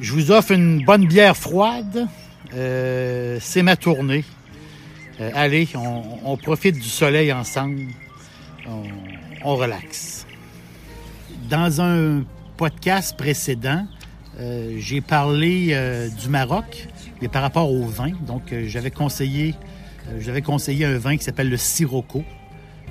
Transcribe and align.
Je 0.00 0.12
vous 0.12 0.32
offre 0.32 0.50
une 0.50 0.84
bonne 0.84 1.06
bière 1.06 1.36
froide. 1.36 2.08
Euh, 2.52 3.38
c'est 3.40 3.62
ma 3.62 3.76
tournée. 3.76 4.24
Euh, 5.20 5.30
allez, 5.34 5.68
on, 5.76 6.36
profite 6.36 6.74
du 6.74 6.88
soleil 6.88 7.32
ensemble. 7.32 7.82
On, 9.44 9.54
relaxe. 9.54 10.26
Dans 11.48 11.80
un 11.80 12.24
podcast 12.56 13.16
précédent, 13.16 13.86
euh, 14.40 14.76
j'ai 14.78 15.00
parlé 15.00 15.76
du 16.20 16.28
Maroc, 16.28 16.88
mais 17.22 17.28
par 17.28 17.42
rapport 17.42 17.70
au 17.70 17.84
vin. 17.84 18.10
Donc, 18.26 18.52
j'avais 18.66 18.90
conseillé, 18.90 19.54
j'avais 20.18 20.42
conseillé 20.42 20.86
un 20.86 20.98
vin 20.98 21.16
qui 21.16 21.24
s'appelle 21.24 21.50
le 21.50 21.56
Sirocco. 21.56 22.24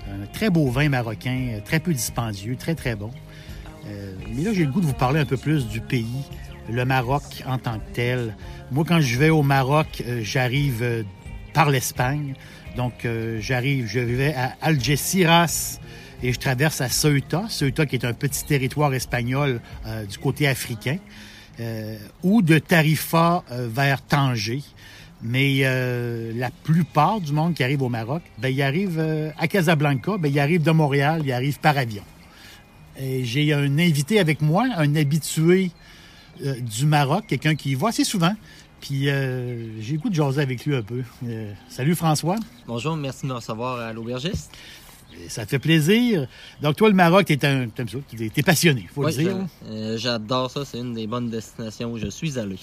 Un 0.09 0.25
très 0.27 0.49
beau 0.49 0.69
vin 0.69 0.87
marocain, 0.89 1.59
très 1.65 1.79
peu 1.79 1.91
dispendieux, 1.91 2.55
très, 2.55 2.75
très 2.75 2.95
bon. 2.95 3.11
Mais 4.33 4.43
là, 4.43 4.53
j'ai 4.53 4.63
le 4.63 4.71
goût 4.71 4.79
de 4.79 4.85
vous 4.85 4.93
parler 4.93 5.19
un 5.19 5.25
peu 5.25 5.37
plus 5.37 5.67
du 5.67 5.81
pays, 5.81 6.23
le 6.69 6.85
Maroc 6.85 7.43
en 7.47 7.57
tant 7.57 7.79
que 7.79 7.93
tel. 7.93 8.35
Moi, 8.71 8.85
quand 8.87 9.01
je 9.01 9.17
vais 9.17 9.29
au 9.29 9.43
Maroc, 9.43 10.03
euh, 10.05 10.21
j'arrive 10.23 10.81
euh, 10.81 11.03
par 11.53 11.69
l'Espagne. 11.69 12.33
Donc, 12.75 13.05
euh, 13.05 13.39
j'arrive, 13.39 13.87
je 13.87 13.99
vais 13.99 14.33
à 14.33 14.55
Algeciras 14.61 15.79
et 16.21 16.33
je 16.33 16.39
traverse 16.39 16.81
à 16.81 16.89
Ceuta. 16.89 17.45
Ceuta 17.49 17.85
qui 17.85 17.95
est 17.95 18.05
un 18.05 18.13
petit 18.13 18.45
territoire 18.45 18.93
espagnol 18.93 19.59
du 20.09 20.17
côté 20.17 20.47
africain. 20.47 20.97
Ou 22.23 22.41
de 22.41 22.57
Tarifa 22.57 23.43
vers 23.51 24.01
Tanger. 24.01 24.61
Mais 25.21 25.63
la 26.33 26.49
plupart 26.63 27.19
du 27.19 27.33
monde 27.33 27.53
qui 27.53 27.63
arrive 27.63 27.81
au 27.81 27.89
Maroc, 27.89 28.23
ben, 28.37 28.47
il 28.47 28.61
arrive 28.61 29.33
à 29.37 29.47
Casablanca, 29.49 30.17
ben, 30.17 30.31
il 30.31 30.39
arrive 30.39 30.63
de 30.63 30.71
Montréal, 30.71 31.23
il 31.25 31.33
arrive 31.33 31.59
par 31.59 31.77
avion. 31.77 32.03
Et 32.97 33.25
J'ai 33.25 33.53
un 33.53 33.77
invité 33.77 34.17
avec 34.17 34.41
moi, 34.41 34.65
un 34.77 34.95
habitué 34.95 35.71
euh, 36.45 36.59
du 36.59 36.85
Maroc, 36.85 37.25
quelqu'un 37.27 37.55
qui 37.55 37.71
y 37.71 37.75
va 37.75 37.89
assez 37.89 38.03
souvent. 38.03 38.33
Puis 38.81 39.09
euh, 39.09 39.79
j'ai 39.81 39.93
le 39.93 39.99
goût 39.99 40.09
de 40.09 40.15
jaser 40.15 40.41
avec 40.41 40.65
lui 40.65 40.75
un 40.75 40.81
peu. 40.81 41.03
Euh, 41.25 41.53
salut 41.69 41.95
François, 41.95 42.35
Bonjour, 42.67 42.95
merci 42.97 43.21
de 43.23 43.27
me 43.27 43.33
recevoir 43.35 43.79
à 43.79 43.93
l'aubergiste. 43.93 44.51
ça 45.29 45.45
te 45.45 45.51
fait 45.51 45.59
plaisir. 45.59 46.27
Donc 46.61 46.75
toi, 46.75 46.89
le 46.89 46.95
Maroc, 46.95 47.25
t'es 47.25 47.45
un, 47.45 47.67
t'es, 47.69 47.85
t'es 48.29 48.43
passionné, 48.43 48.89
faut 48.93 49.05
Oui, 49.05 49.15
le 49.15 49.23
dire. 49.23 49.37
euh, 49.69 49.97
j'adore 49.97 50.51
ça, 50.51 50.65
c'est 50.65 50.79
une 50.79 50.93
des 50.93 51.07
bonnes 51.07 51.29
destinations 51.29 51.93
où 51.93 51.97
je 51.97 52.07
suis 52.07 52.37
allé. 52.37 52.57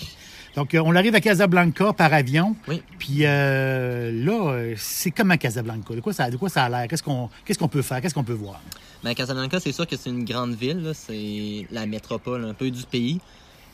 Donc 0.56 0.76
on 0.78 0.94
arrive 0.96 1.14
à 1.14 1.20
Casablanca 1.20 1.92
par 1.94 2.12
avion. 2.12 2.54
Oui. 2.68 2.82
Puis 2.98 3.18
là, 3.20 4.64
c'est 4.76 5.12
comment 5.12 5.36
Casablanca? 5.38 5.94
De 5.94 6.00
quoi 6.00 6.12
ça, 6.12 6.28
de 6.28 6.36
quoi 6.36 6.48
ça 6.50 6.64
a 6.64 6.68
l'air? 6.68 6.88
Qu'est-ce 6.88 7.02
qu'on, 7.02 7.30
qu'est-ce 7.46 7.58
qu'on 7.58 7.68
peut 7.68 7.82
faire? 7.82 8.00
Qu'est-ce 8.02 8.14
qu'on 8.14 8.24
peut 8.24 8.32
voir? 8.34 8.60
Ben, 9.02 9.14
Casablanca, 9.14 9.58
c'est 9.60 9.72
sûr 9.72 9.86
que 9.86 9.96
c'est 9.96 10.10
une 10.10 10.24
grande 10.26 10.54
ville, 10.54 10.82
là, 10.82 10.92
c'est 10.92 11.66
la 11.70 11.86
métropole 11.86 12.44
un 12.44 12.52
peu 12.52 12.70
du 12.70 12.82
pays. 12.82 13.20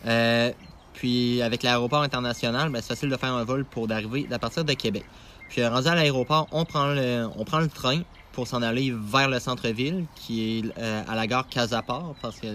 Euh, 0.07 0.51
puis 0.95 1.43
avec 1.43 1.63
l'aéroport 1.63 2.03
international, 2.03 2.71
ben, 2.71 2.81
c'est 2.81 2.89
facile 2.89 3.11
de 3.11 3.17
faire 3.17 3.33
un 3.33 3.45
vol 3.45 3.65
pour 3.65 3.87
d'arriver 3.87 4.27
à 4.31 4.39
partir 4.39 4.65
de 4.65 4.73
Québec. 4.73 5.05
Puis 5.49 5.63
euh, 5.63 5.71
rendu 5.71 5.89
à 5.89 5.95
l'aéroport, 5.95 6.49
on 6.53 6.65
prend 6.65 6.87
le, 6.89 7.29
on 7.37 7.45
prend 7.45 7.61
le 7.61 7.69
train 7.69 8.01
pour 8.33 8.47
s'en 8.47 8.61
aller 8.63 8.93
vers 8.95 9.29
le 9.29 9.39
centre-ville, 9.39 10.05
qui 10.15 10.59
est 10.59 10.79
euh, 10.79 11.03
à 11.09 11.15
la 11.15 11.27
gare 11.27 11.49
Casaport, 11.49 12.15
parce 12.21 12.39
que 12.39 12.47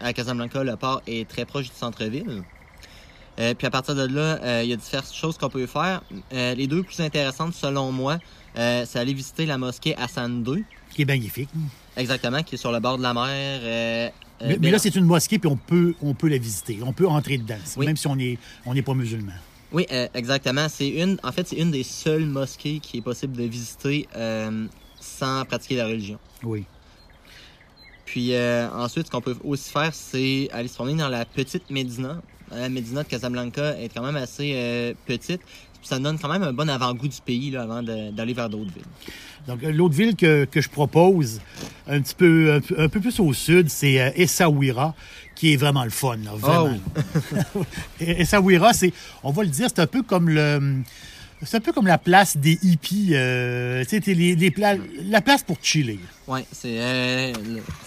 à 0.00 0.12
Casablanca, 0.14 0.64
le 0.64 0.76
port 0.76 1.02
est 1.06 1.28
très 1.28 1.44
proche 1.44 1.68
du 1.70 1.76
centre-ville. 1.76 2.42
Euh, 3.38 3.54
puis 3.54 3.66
à 3.66 3.70
partir 3.70 3.94
de 3.94 4.06
là, 4.06 4.38
euh, 4.42 4.60
il 4.62 4.70
y 4.70 4.72
a 4.72 4.76
différentes 4.76 5.12
choses 5.12 5.38
qu'on 5.38 5.48
peut 5.48 5.66
faire. 5.66 6.02
Euh, 6.32 6.54
les 6.54 6.66
deux 6.66 6.82
plus 6.82 7.00
intéressantes, 7.00 7.54
selon 7.54 7.92
moi, 7.92 8.18
euh, 8.58 8.84
c'est 8.86 8.98
aller 8.98 9.14
visiter 9.14 9.46
la 9.46 9.56
mosquée 9.58 9.94
Hassan 9.96 10.44
II, 10.46 10.64
Qui 10.90 11.02
est 11.02 11.06
magnifique. 11.06 11.48
exactement, 11.96 12.42
qui 12.42 12.56
est 12.56 12.58
sur 12.58 12.72
le 12.72 12.80
bord 12.80 12.98
de 12.98 13.02
la 13.02 13.14
mer. 13.14 14.12
Euh, 14.42 14.56
mais, 14.60 14.70
là, 14.70 14.78
c'est 14.78 14.94
une 14.94 15.04
mosquée, 15.04 15.38
puis 15.38 15.50
on 15.50 15.56
peut, 15.56 15.94
on 16.02 16.14
peut 16.14 16.28
la 16.28 16.38
visiter. 16.38 16.78
On 16.82 16.92
peut 16.92 17.06
entrer 17.06 17.38
dedans, 17.38 17.58
Oui. 17.76 17.86
même 17.86 17.96
si 17.96 18.06
on 18.06 18.16
n'est 18.16 18.38
on 18.66 18.74
pas 18.82 18.94
musulman. 18.94 19.32
Oui, 19.72 19.86
euh, 19.92 20.08
exactement. 20.14 20.68
C'est 20.68 20.88
une, 20.88 21.18
en 21.22 21.30
fait, 21.30 21.46
c'est 21.46 21.56
une 21.56 21.70
des 21.70 21.84
seules 21.84 22.26
mosquées 22.26 22.80
qui 22.80 22.98
est 22.98 23.02
possible 23.02 23.36
de 23.36 23.44
visiter 23.44 24.08
euh, 24.16 24.66
sans 24.98 25.44
pratiquer 25.44 25.76
la 25.76 25.86
religion. 25.86 26.18
Oui. 26.42 26.64
Puis 28.04 28.34
euh, 28.34 28.68
ensuite, 28.70 29.06
ce 29.06 29.10
qu'on 29.12 29.20
peut 29.20 29.36
aussi 29.44 29.70
faire, 29.70 29.94
c'est 29.94 30.48
aller 30.52 30.66
se 30.66 30.74
promener 30.74 30.98
dans 30.98 31.08
la 31.08 31.24
petite 31.24 31.70
Médina. 31.70 32.20
La 32.50 32.68
Médina 32.68 33.04
de 33.04 33.08
Casablanca 33.08 33.78
est 33.78 33.88
quand 33.94 34.02
même 34.02 34.16
assez 34.16 34.96
petite. 35.06 35.40
Puis 35.80 35.88
ça 35.88 35.98
donne 35.98 36.18
quand 36.18 36.28
même 36.28 36.42
un 36.42 36.52
bon 36.52 36.68
avant-goût 36.68 37.08
du 37.08 37.20
pays 37.24 37.50
là, 37.50 37.62
avant 37.62 37.82
d'aller 37.82 38.34
vers 38.34 38.48
d'autres 38.48 38.72
villes. 38.72 38.84
Donc, 39.48 39.62
euh, 39.64 39.72
l'autre 39.72 39.94
ville 39.94 40.14
que, 40.16 40.44
que 40.44 40.60
je 40.60 40.68
propose, 40.68 41.40
un 41.88 42.00
petit 42.02 42.14
peu, 42.14 42.52
un, 42.54 42.60
peu- 42.60 42.78
un 42.78 42.88
peu 42.88 43.00
plus 43.00 43.18
au 43.20 43.32
sud, 43.32 43.70
c'est 43.70 43.98
euh, 44.00 44.10
Essaouira, 44.14 44.94
qui 45.34 45.54
est 45.54 45.56
vraiment 45.56 45.84
le 45.84 45.90
fun, 45.90 46.16
là, 46.16 46.32
vraiment. 46.34 46.76
Essaouira, 48.00 48.72
c'est, 48.72 48.92
on 49.22 49.30
va 49.32 49.42
le 49.42 49.48
dire, 49.48 49.68
c'est 49.68 49.80
un 49.80 49.86
peu 49.86 50.02
comme 50.02 50.28
le, 50.28 50.82
c'est 51.42 51.56
un 51.56 51.60
peu 51.60 51.72
comme 51.72 51.86
la 51.86 51.96
place 51.98 52.36
des 52.36 52.58
hippies, 52.62 53.10
euh, 53.12 53.82
tu 53.84 53.90
sais, 53.90 54.00
t'es 54.00 54.14
les, 54.14 54.36
les 54.36 54.50
pla- 54.50 54.76
la 55.04 55.20
place 55.22 55.42
pour 55.42 55.56
chiller. 55.62 55.98
C'est 56.52 56.78
euh, 56.80 57.32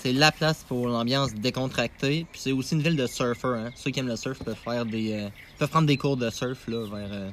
c'est 0.02 0.12
la 0.12 0.32
place 0.32 0.66
pour 0.68 0.88
l'ambiance 0.88 1.34
décontractée. 1.36 2.26
Puis 2.32 2.42
c'est 2.44 2.52
aussi 2.52 2.74
une 2.76 2.82
ville 2.82 2.96
de 2.98 3.08
surfeurs. 3.08 3.54
Hein. 3.54 3.70
Ceux 3.76 3.92
qui 3.92 4.00
aiment 4.00 4.08
le 4.08 4.16
surf 4.18 4.40
peuvent 4.44 4.58
faire 4.62 4.86
des 4.86 5.14
euh, 5.14 5.30
peuvent 5.60 5.70
prendre 5.70 5.88
des 5.88 5.98
cours 5.98 6.18
de 6.18 6.30
surf 6.30 6.68
là, 6.68 6.84
vers 6.92 7.32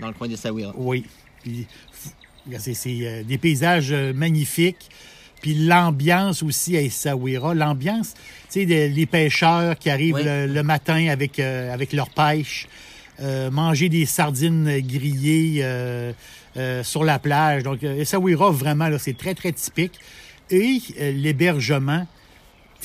dans 0.00 0.08
le 0.08 0.12
coin 0.14 0.28
des 0.28 0.36
Sawira. 0.36 0.72
Oui. 0.76 1.04
Puis, 1.42 1.66
c'est, 2.58 2.74
euh, 3.06 3.22
des 3.22 3.38
paysages 3.38 3.92
euh, 3.92 4.12
magnifiques. 4.12 4.88
Puis 5.42 5.54
l'ambiance 5.54 6.42
aussi 6.42 6.76
à 6.76 6.80
Essaouira. 6.80 7.54
L'ambiance, 7.54 8.14
tu 8.14 8.20
sais, 8.60 8.66
des- 8.66 8.88
les 8.88 9.04
pêcheurs 9.06 9.78
qui 9.78 9.90
arrivent 9.90 10.14
Oui. 10.14 10.22
le, 10.24 10.46
le 10.46 10.62
matin 10.62 11.08
avec, 11.08 11.38
euh, 11.38 11.72
avec 11.72 11.92
leur 11.92 12.08
pêche, 12.08 12.66
euh, 13.20 13.50
manger 13.50 13.90
des 13.90 14.06
sardines 14.06 14.80
grillées 14.80 15.60
euh, 15.62 16.12
euh, 16.56 16.82
sur 16.82 17.04
la 17.04 17.18
plage. 17.18 17.62
Donc, 17.62 17.84
euh, 17.84 18.00
Essaouira, 18.00 18.50
vraiment, 18.50 18.88
là, 18.88 18.98
c'est 18.98 19.16
très, 19.18 19.34
très 19.34 19.52
typique. 19.52 19.92
Et 20.50 20.78
euh, 20.98 21.12
l'hébergement, 21.12 22.06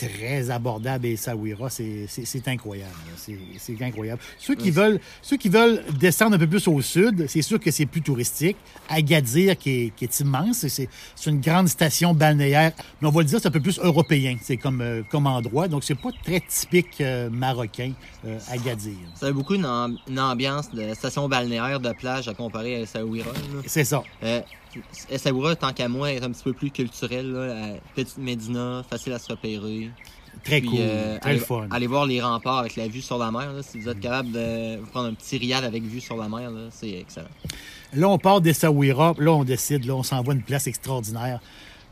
très 0.08 0.50
abordable 0.50 1.06
à 1.06 1.10
Essaouira, 1.10 1.70
c'est, 1.70 2.08
incroyable. 2.48 2.92
C'est, 3.18 3.82
incroyable. 3.82 4.22
Ceux 4.38 4.56
qui, 4.56 4.72
veulent, 4.72 5.00
ceux 5.22 5.38
qui 5.38 5.50
veulent 5.50 5.84
descendre 6.00 6.36
un 6.36 6.40
peu 6.40 6.48
plus 6.48 6.68
au 6.68 6.82
sud, 6.82 7.26
c'est 7.28 7.42
sûr 7.42 7.60
que 7.60 7.72
c'est 7.72 7.86
plus 7.86 8.02
touristique. 8.02 8.58
Agadir, 8.88 9.58
qui 9.58 9.70
est, 9.70 9.96
qui 9.96 10.06
est 10.06 10.20
immense, 10.20 10.68
c'est, 10.68 10.90
une 11.28 11.42
grande 11.42 11.68
station 11.68 12.14
balnéaire, 12.14 12.72
mais 13.02 13.08
on 13.08 13.12
va 13.12 13.22
le 13.22 13.28
dire, 13.28 13.40
c'est 13.42 13.48
un 13.48 13.52
peu 13.52 13.60
plus 13.60 13.80
européen, 13.80 14.38
c'est 14.42 14.58
comme, 14.58 14.82
euh, 14.82 15.02
comme 15.10 15.28
endroit. 15.28 15.68
Donc, 15.68 15.84
c'est 15.84 15.96
pas 15.96 16.10
très 16.24 16.42
typique 16.42 17.02
euh, 17.02 17.30
marocain, 17.30 17.92
euh, 18.26 18.40
Agadir. 18.50 18.94
Ça 19.16 19.28
a 19.28 19.32
beaucoup 19.32 19.56
une, 19.56 19.98
une 20.08 20.20
ambiance 20.20 20.72
de 20.72 20.94
station 20.94 21.28
balnéaire 21.28 21.80
de 21.80 21.92
plage 21.94 22.28
à 22.28 22.34
comparer 22.34 22.78
à 22.78 22.80
là. 22.80 23.24
C'est 23.66 23.84
ça. 23.84 24.04
Essaouira, 25.10 25.56
tant 25.56 25.74
qu'à 25.74 25.88
moi, 25.88 26.12
est 26.12 26.24
un 26.24 26.32
petit 26.32 26.44
peu 26.44 26.54
plus 26.54 26.72
culturel. 26.72 27.32
Là, 27.32 27.48
la 27.48 27.74
petite 27.96 28.18
Médina, 28.18 28.84
facile 28.90 29.14
à 29.14 29.20
se 29.20 29.30
repérer? 29.32 29.90
Très 30.44 30.62
Puis, 30.62 30.70
cool. 30.70 30.80
euh, 30.82 31.18
très 31.20 31.30
allez, 31.32 31.40
le 31.40 31.46
fun. 31.46 31.68
allez 31.72 31.88
voir 31.88 32.06
les 32.06 32.22
remparts 32.22 32.60
avec 32.60 32.76
la 32.76 32.88
vue 32.88 33.02
sur 33.02 33.18
la 33.18 33.32
mer. 33.32 33.52
là. 33.52 33.62
Si 33.64 33.80
vous 33.80 33.90
êtes 33.90 34.00
capable 34.00 34.32
de 34.32 34.78
prendre 34.92 35.08
un 35.10 35.14
petit 35.14 35.38
riad 35.38 35.64
avec 35.64 35.84
vue 35.84 36.00
sur 36.00 36.16
la 36.18 36.30
mer, 36.30 36.52
c'est 36.72 36.92
excellent. 37.00 37.28
Là, 37.94 38.08
on 38.08 38.18
part 38.20 38.40
d'Essaouira, 38.40 39.16
là, 39.18 39.32
on 39.32 39.44
décide, 39.44 39.86
là, 39.86 39.96
on 39.96 40.04
s'envoie 40.04 40.34
une 40.36 40.44
place 40.44 40.68
extraordinaire. 40.68 41.40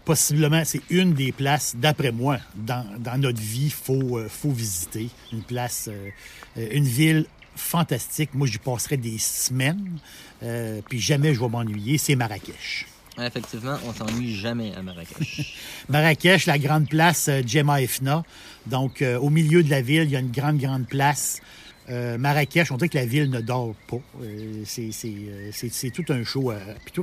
Possiblement, 0.06 0.62
c'est 0.64 0.82
une 0.90 1.14
des 1.14 1.34
places, 1.34 1.76
d'après 1.76 2.12
moi, 2.14 2.38
dans, 2.56 2.86
dans 3.00 3.20
notre 3.20 3.42
vie, 3.42 3.70
faut, 3.70 4.18
euh, 4.18 4.30
faut 4.30 4.52
visiter. 4.52 5.10
Une 5.34 5.42
place, 5.42 5.90
euh, 5.92 6.68
une 6.72 6.86
ville 6.86 7.26
fantastique. 7.58 8.30
Moi, 8.34 8.48
j'y 8.48 8.58
passerai 8.60 8.98
des 8.98 9.18
semaines, 9.18 10.00
euh, 10.44 10.82
puis 10.88 11.00
jamais 11.00 11.34
je 11.34 11.40
vais 11.40 11.50
m'ennuyer. 11.50 11.98
C'est 11.98 12.16
Marrakech. 12.16 12.86
Effectivement, 13.20 13.78
on 13.86 13.94
s'ennuie 13.94 14.36
jamais 14.36 14.74
à 14.76 14.82
Marrakech. 14.84 15.56
Marrakech, 15.90 16.46
la 16.46 16.60
grande 16.60 16.88
place 16.88 17.28
euh, 17.30 17.42
Djemma 17.46 17.82
Efna. 17.82 18.24
Donc, 18.68 19.02
euh, 19.02 19.18
au 19.18 19.30
milieu 19.32 19.64
de 19.64 19.70
la 19.72 19.82
ville, 19.82 20.04
il 20.04 20.12
y 20.12 20.16
a 20.16 20.20
une 20.20 20.32
grande, 20.32 20.60
grande 20.60 20.88
place. 20.88 21.42
Euh, 21.90 22.18
Marrakech, 22.18 22.72
on 22.72 22.76
dirait 22.78 22.90
que 22.90 22.98
la 22.98 23.06
ville 23.06 23.30
ne 23.32 23.42
dort 23.42 23.74
pas. 23.90 23.98
Euh, 24.22 24.62
c'est, 24.66 24.92
c'est, 24.92 25.14
c'est- 25.52 25.74
c'est 25.74 25.90
tout 25.90 26.06
un 26.10 26.24
show. 26.24 26.52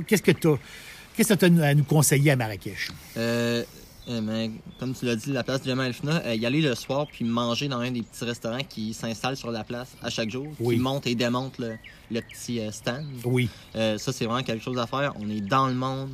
qu'est-ce 0.07 0.21
que 0.21 0.31
tu 0.31 0.47
as 0.47 0.57
qu'est-ce 1.17 1.33
que 1.33 1.39
t'as 1.39 1.65
à 1.67 1.73
nous 1.73 1.83
conseiller 1.83 2.31
à 2.31 2.35
Marrakech? 2.35 2.91
Euh, 4.07 4.11
euh, 4.15 4.21
mais 4.21 4.51
comme 4.79 4.93
tu 4.93 5.05
l'as 5.05 5.15
dit, 5.15 5.31
la 5.31 5.43
place 5.43 5.61
de 5.61 5.67
Jamal 5.67 5.87
Elfina, 5.87 6.21
euh, 6.25 6.35
y 6.35 6.45
aller 6.45 6.61
le 6.61 6.75
soir 6.75 7.07
puis 7.11 7.25
manger 7.25 7.67
dans 7.67 7.79
un 7.79 7.91
des 7.91 8.01
petits 8.01 8.23
restaurants 8.25 8.63
qui 8.67 8.93
s'installent 8.93 9.37
sur 9.37 9.51
la 9.51 9.63
place 9.63 9.89
à 10.01 10.09
chaque 10.09 10.29
jour, 10.29 10.47
Oui. 10.59 10.75
qui 10.75 10.81
montent 10.81 11.07
et 11.07 11.15
démontent 11.15 11.57
le, 11.59 11.75
le 12.11 12.21
petit 12.21 12.59
euh, 12.59 12.71
stand. 12.71 13.05
Oui. 13.23 13.49
Euh, 13.75 13.97
ça, 13.97 14.11
c'est 14.13 14.25
vraiment 14.25 14.43
quelque 14.43 14.63
chose 14.63 14.77
à 14.77 14.87
faire. 14.87 15.13
On 15.19 15.29
est 15.29 15.41
dans 15.41 15.67
le 15.67 15.73
monde, 15.73 16.09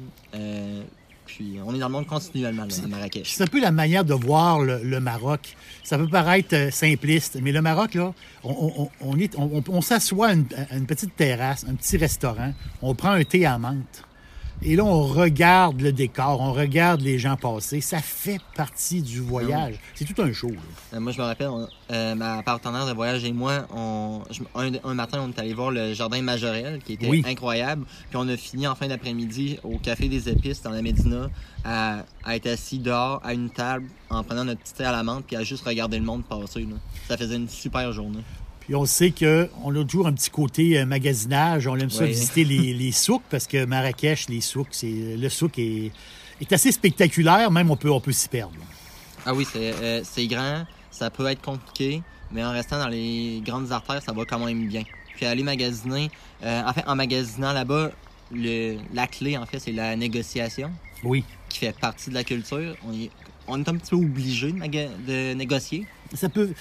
puis 1.26 1.58
on 1.66 1.74
est 1.76 1.80
dans 1.80 1.88
le 1.88 1.94
monde 1.94 2.08
continuellement 2.08 2.66
là, 2.66 2.74
à 2.84 2.88
Marrakech. 2.88 3.30
C'est 3.34 3.44
un 3.44 3.48
peu 3.48 3.62
la 3.62 3.72
manière 3.72 4.04
de 4.06 4.14
voir 4.14 4.60
le, 4.60 4.82
le 4.84 5.00
Maroc. 5.00 5.56
Ça 5.84 5.98
peut 5.98 6.08
paraître 6.08 6.72
simpliste, 6.72 7.40
mais 7.42 7.52
le 7.52 7.62
Maroc, 7.62 7.94
là, 7.94 8.14
on, 8.44 9.82
s'assoit 9.82 10.30
à 10.30 10.34
une 10.34 10.86
petite 10.88 11.16
terrasse, 11.16 11.66
un 11.70 11.76
petit 11.76 11.98
restaurant, 11.98 12.54
on 12.82 12.96
prend 12.96 13.12
un 13.12 13.24
thé 13.24 13.46
à 13.46 13.58
menthe. 13.58 14.04
Et 14.64 14.76
là, 14.76 14.84
on 14.86 15.04
regarde 15.08 15.82
le 15.82 15.92
décor, 15.92 16.40
on 16.40 16.54
regarde 16.54 17.02
les 17.02 17.18
gens 17.18 17.36
passer. 17.36 17.82
Ça 17.82 18.00
fait 18.00 18.40
partie 18.56 19.02
du 19.02 19.20
voyage. 19.20 19.80
C'est 19.96 20.06
tout 20.06 20.22
un 20.22 20.32
show. 20.32 20.50
là. 20.50 20.60
Euh, 20.94 21.00
moi, 21.00 21.12
je 21.12 21.18
me 21.18 21.24
rappelle, 21.24 21.48
on- 21.48 21.68
euh, 21.92 22.14
ma 22.14 22.44
partenaire 22.44 22.86
de 22.86 22.94
voyage 22.94 23.26
et 23.26 23.32
moi, 23.34 23.66
on, 23.76 24.22
je- 24.30 24.42
un, 24.54 24.72
un 24.88 24.94
matin, 24.94 25.20
on 25.26 25.30
est 25.32 25.40
allé 25.40 25.56
voir 25.56 25.72
le 25.72 25.96
jardin 25.96 26.22
Majorel, 26.22 26.80
qui 26.86 26.94
était 26.94 27.08
Oui. 27.10 27.24
incroyable. 27.28 27.86
Puis 28.10 28.18
on 28.18 28.28
a 28.30 28.38
fini 28.38 28.68
en 28.68 28.76
fin 28.76 28.88
d'après-midi 28.88 29.58
au 29.64 29.80
Café 29.80 30.08
des 30.10 30.30
Épices 30.30 30.62
dans 30.62 30.70
la 30.70 30.84
Médina, 30.84 31.30
à, 31.66 32.04
à 32.24 32.36
être 32.36 32.46
assis 32.48 32.78
dehors 32.78 33.20
à 33.24 33.34
une 33.34 33.50
table 33.50 33.86
en 34.12 34.24
prenant 34.24 34.46
notre 34.46 34.62
petit 34.62 34.74
thé 34.76 34.84
à 34.84 34.92
la 34.92 35.02
menthe, 35.02 35.26
puis 35.26 35.36
à 35.38 35.44
juste 35.44 35.66
regarder 35.66 35.98
le 35.98 36.06
monde 36.06 36.24
passer. 36.24 36.62
là. 36.62 36.76
Ça 37.08 37.18
faisait 37.18 37.36
une 37.36 37.50
super 37.50 37.92
journée. 37.94 38.24
Puis 38.72 38.78
on 38.78 38.86
sait 38.86 39.12
qu'on 39.12 39.76
a 39.76 39.84
toujours 39.84 40.08
un 40.08 40.14
petit 40.14 40.30
côté 40.30 40.80
euh, 40.80 40.86
magasinage. 40.86 41.68
On 41.68 41.76
aime 41.76 41.90
ça 41.90 42.06
Oui. 42.06 42.12
visiter 42.12 42.46
les, 42.46 42.74
les 42.80 42.94
souks 42.94 43.22
parce 43.30 43.46
que 43.46 43.66
Marrakech, 43.66 44.30
les 44.30 44.40
souks, 44.40 44.70
c'est 44.72 45.18
le 45.18 45.28
souk 45.28 45.60
est, 45.60 45.92
est 46.40 46.54
assez 46.54 46.72
spectaculaire. 46.72 47.52
Même 47.52 47.70
on 47.70 47.76
peut, 47.76 47.92
on 47.92 48.00
peut 48.00 48.14
s'y 48.14 48.30
perdre. 48.30 48.54
Ah 49.26 49.34
oui, 49.34 49.46
c'est 49.52 49.74
euh, 49.74 50.02
c'est 50.06 50.26
grand, 50.26 50.66
ça 50.90 51.10
peut 51.10 51.28
être 51.28 51.42
compliqué, 51.42 52.02
mais 52.32 52.46
en 52.46 52.52
restant 52.52 52.80
dans 52.80 52.88
les 52.88 53.42
grandes 53.46 53.74
artères, 53.74 54.02
ça 54.02 54.14
va 54.14 54.24
quand 54.24 54.40
même 54.40 54.66
bien. 54.70 54.84
Puis 55.18 55.26
aller 55.26 55.44
magasiner, 55.44 56.10
euh, 56.42 56.64
en 56.66 56.72
fait, 56.72 56.86
en 56.88 56.96
magasinant 56.96 57.52
là-bas, 57.52 57.92
la 58.34 59.08
clé, 59.08 59.36
en 59.38 59.46
fait, 59.48 59.60
c'est 59.60 59.74
la 59.74 59.98
négociation. 59.98 60.72
Oui. 61.04 61.26
qui 61.50 61.60
fait 61.60 61.78
partie 61.78 62.10
de 62.10 62.16
la 62.16 62.24
culture. 62.24 62.78
On 62.88 62.94
est, 62.94 63.10
on 63.50 63.60
est 63.62 63.68
un 63.68 63.76
petit 63.76 63.90
peu 63.90 63.98
obligé 63.98 64.54
de 64.54 65.34
négocier. 65.34 65.86
Ça 66.14 66.30
peut, 66.30 66.54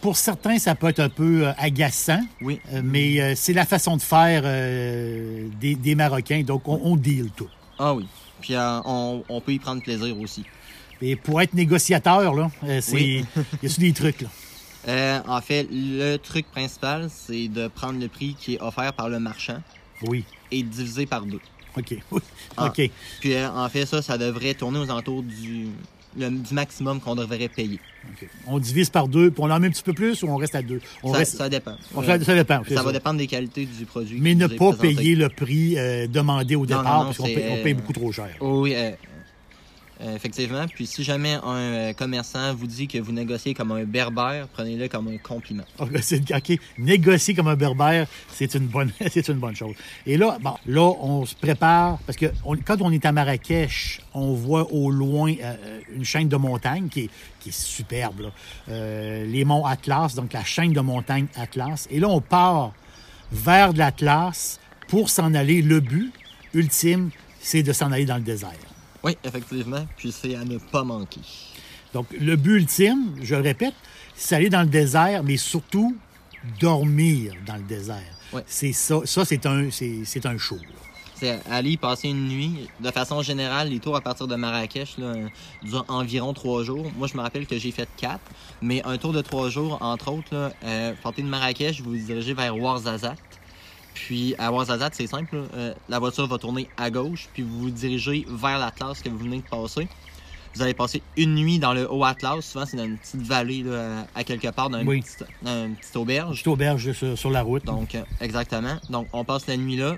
pour 0.00 0.16
certains, 0.16 0.58
ça 0.58 0.74
peut 0.74 0.88
être 0.88 1.00
un 1.00 1.08
peu 1.08 1.46
euh, 1.48 1.52
agaçant, 1.58 2.20
Oui. 2.40 2.60
euh, 2.72 2.82
mais 2.84 3.20
euh, 3.20 3.34
c'est 3.36 3.52
la 3.52 3.64
façon 3.66 3.96
de 3.96 4.02
faire 4.02 4.42
des, 4.42 5.74
des 5.74 5.94
Marocains. 5.94 6.42
Donc 6.42 6.68
on, 6.68 6.80
on 6.84 6.96
deal 6.96 7.30
tout. 7.36 7.48
Ah 7.78 7.94
oui. 7.94 8.06
Puis 8.40 8.54
on, 8.56 9.24
on 9.28 9.40
peut 9.40 9.52
y 9.52 9.58
prendre 9.58 9.82
plaisir 9.82 10.18
aussi. 10.18 10.44
Et 11.00 11.16
pour 11.16 11.40
être 11.40 11.54
négociateur, 11.54 12.34
là, 12.34 12.50
c'est, 12.80 12.92
Oui. 12.94 13.24
y 13.62 13.66
a 13.66 13.76
des 13.78 13.92
trucs. 13.92 14.22
Là? 14.22 14.28
Euh, 14.88 15.20
en 15.26 15.40
fait, 15.40 15.66
le 15.70 16.16
truc 16.16 16.46
principal, 16.50 17.08
c'est 17.10 17.48
de 17.48 17.68
prendre 17.68 18.00
le 18.00 18.08
prix 18.08 18.34
qui 18.38 18.54
est 18.54 18.60
offert 18.60 18.92
par 18.92 19.08
le 19.08 19.18
marchand 19.18 19.60
Oui. 20.06 20.24
et 20.50 20.62
de 20.62 20.68
diviser 20.68 21.06
par 21.06 21.22
deux. 21.22 21.40
OK. 21.76 21.94
Oui. 22.10 22.20
Ah. 22.56 22.66
OK. 22.66 22.90
Puis 23.20 23.34
euh, 23.34 23.48
en 23.50 23.68
fait, 23.68 23.86
ça, 23.86 24.02
ça 24.02 24.18
devrait 24.18 24.54
tourner 24.54 24.78
aux 24.80 24.90
alentours 24.90 25.22
du, 25.22 25.68
le- 26.18 26.30
du 26.30 26.54
maximum 26.54 27.00
qu'on 27.00 27.14
devrait 27.14 27.48
payer. 27.48 27.78
On 28.46 28.58
divise 28.58 28.90
par 28.90 29.06
deux, 29.08 29.30
puis 29.30 29.42
on 29.42 29.50
en 29.50 29.58
met 29.60 29.66
un 29.68 29.70
petit 29.70 29.82
peu 29.82 29.92
plus 29.92 30.22
ou 30.22 30.28
on 30.28 30.36
reste 30.36 30.54
à 30.54 30.62
deux? 30.62 30.80
On 31.02 31.12
Ça, 31.12 31.18
reste... 31.18 31.36
ça 31.36 31.48
dépend. 31.48 31.74
on- 31.94 32.02
ça, 32.02 32.18
ça 32.22 32.34
dépend. 32.34 32.62
ça 32.68 32.74
ça. 32.76 32.82
va 32.82 32.92
dépendre 32.92 33.18
des 33.18 33.26
qualités 33.26 33.66
du 33.66 33.84
produit. 33.84 34.18
Mais 34.20 34.34
ne 34.34 34.46
pas 34.46 34.72
présenté. 34.72 34.94
payer 34.94 35.14
le 35.14 35.28
prix 35.28 35.78
euh, 35.78 36.06
demandé 36.06 36.54
au 36.56 36.66
départ, 36.66 37.04
parce 37.06 37.16
qu'on 37.18 37.24
paye, 37.24 37.62
paye 37.62 37.72
euh, 37.72 37.76
beaucoup 37.76 37.92
trop 37.92 38.12
cher. 38.12 38.28
Oui, 38.40 38.72
euh, 38.74 38.90
effectivement. 40.00 40.66
Puis 40.68 40.86
si 40.86 41.02
jamais 41.02 41.34
un 41.34 41.56
euh, 41.56 41.92
commerçant 41.92 42.54
vous 42.54 42.66
dit 42.66 42.86
que 42.86 42.98
vous 42.98 43.12
négociez 43.12 43.54
comme 43.54 43.72
un 43.72 43.84
berbère, 43.84 44.48
prenez-le 44.48 44.88
comme 44.88 45.08
un 45.08 45.18
compliment. 45.18 45.64
OK. 45.78 46.58
Négocier 46.78 47.34
comme 47.34 47.48
un 47.48 47.56
berbère, 47.56 48.06
c'est 48.32 48.54
une 48.54 48.66
bonne, 48.66 48.92
chose. 49.54 49.74
Et 50.06 50.16
là, 50.16 50.38
là, 50.66 50.94
on 51.00 51.26
se 51.26 51.34
prépare 51.34 51.98
parce 52.06 52.16
que 52.16 52.26
quand 52.64 52.80
on 52.80 52.92
est 52.92 53.04
à 53.04 53.12
Marrakech, 53.12 54.00
on 54.14 54.34
voit 54.34 54.72
au 54.72 54.90
loin 54.90 55.34
euh, 55.42 55.80
une 55.94 56.04
chaîne 56.04 56.28
de 56.28 56.36
montagnes 56.36 56.88
qui 56.88 57.04
est, 57.04 57.10
superbe. 57.50 58.30
Euh, 58.68 59.24
les 59.24 59.46
monts 59.46 59.64
Atlas, 59.64 60.14
donc 60.14 60.34
la 60.34 60.44
chaîne 60.44 60.74
de 60.74 60.80
montagnes 60.80 61.28
Atlas. 61.34 61.88
Et 61.90 61.98
là, 61.98 62.06
on 62.08 62.20
part 62.20 62.74
vers 63.32 63.72
l'Atlas 63.72 64.60
pour 64.86 65.08
s'en 65.08 65.32
aller. 65.32 65.62
Le 65.62 65.80
but 65.80 66.12
ultime, 66.52 67.08
c'est 67.40 67.62
de 67.62 67.72
s'en 67.72 67.90
aller 67.90 68.04
dans 68.04 68.16
le 68.16 68.22
désert. 68.22 68.50
Oui, 69.04 69.16
effectivement. 69.24 69.86
Puis 69.96 70.12
c'est 70.12 70.34
à 70.34 70.44
ne 70.44 70.58
pas 70.58 70.84
manquer. 70.84 71.20
Donc, 71.94 72.06
le 72.18 72.36
but 72.36 72.56
ultime, 72.56 73.16
je 73.22 73.34
le 73.34 73.42
répète, 73.42 73.74
c'est 74.14 74.36
aller 74.36 74.50
dans 74.50 74.62
le 74.62 74.68
désert, 74.68 75.22
mais 75.22 75.36
surtout 75.36 75.96
dormir 76.60 77.32
dans 77.46 77.56
le 77.56 77.62
désert. 77.62 78.02
Ouais. 78.32 78.44
C'est 78.46 78.72
ça, 78.72 79.00
ça 79.04 79.24
c'est 79.24 79.46
un, 79.46 79.70
c'est, 79.70 80.04
c'est 80.04 80.26
un 80.26 80.36
show. 80.36 80.58
C'est 81.14 81.40
aller 81.50 81.72
y 81.72 81.76
passer 81.76 82.08
une 82.08 82.28
nuit. 82.28 82.68
De 82.78 82.90
façon 82.92 83.22
générale, 83.22 83.70
les 83.70 83.80
tours 83.80 83.96
à 83.96 84.00
partir 84.00 84.28
de 84.28 84.36
Marrakech 84.36 84.98
là, 84.98 85.14
durent 85.62 85.84
environ 85.88 86.32
trois 86.32 86.62
jours. 86.62 86.92
Moi, 86.96 87.08
je 87.08 87.16
me 87.16 87.22
rappelle 87.22 87.46
que 87.46 87.58
j'ai 87.58 87.72
fait 87.72 87.88
quatre. 87.96 88.20
Mais 88.62 88.84
un 88.84 88.98
tour 88.98 89.12
de 89.12 89.20
trois 89.20 89.48
jours, 89.50 89.78
entre 89.80 90.12
autres, 90.12 90.32
là, 90.32 90.52
euh, 90.64 90.92
partez 91.02 91.22
de 91.22 91.26
Marrakech, 91.28 91.80
vous 91.80 91.90
vous 91.90 91.96
dirigez 91.96 92.34
vers 92.34 92.56
Ouarzazate. 92.56 93.18
Puis 94.06 94.34
à 94.38 94.52
Ouarzazate, 94.52 94.94
c'est 94.94 95.06
simple. 95.06 95.44
euh, 95.54 95.74
la 95.88 95.98
voiture 95.98 96.26
va 96.26 96.38
tourner 96.38 96.68
à 96.76 96.90
gauche, 96.90 97.28
puis 97.34 97.42
vous 97.42 97.60
vous 97.60 97.70
dirigez 97.70 98.24
vers 98.28 98.58
l'Atlas 98.58 99.02
que 99.02 99.08
vous 99.08 99.18
venez 99.18 99.38
de 99.38 99.42
passer. 99.48 99.88
Vous 100.54 100.62
allez 100.62 100.74
passer 100.74 101.02
une 101.16 101.34
nuit 101.34 101.58
dans 101.58 101.74
le 101.74 101.90
Haut 101.92 102.04
Atlas. 102.04 102.40
Souvent, 102.40 102.64
c'est 102.64 102.76
dans 102.78 102.84
une 102.84 102.96
petite 102.96 103.20
vallée 103.22 103.62
là, 103.62 104.06
à 104.14 104.24
quelque 104.24 104.48
part, 104.48 104.70
dans 104.70 104.80
une, 104.80 104.88
Oui. 104.88 105.02
petite, 105.02 105.24
dans 105.42 105.66
une 105.66 105.76
petite 105.76 105.96
auberge. 105.96 106.30
Petite 106.36 106.46
auberge 106.48 106.92
sur, 106.92 107.18
sur 107.18 107.30
la 107.30 107.42
route. 107.42 107.64
Donc, 107.64 107.94
euh, 107.94 108.02
exactement. 108.20 108.76
Donc, 108.88 109.08
on 109.12 109.24
passe 109.24 109.46
la 109.46 109.56
nuit 109.56 109.76
là. 109.76 109.96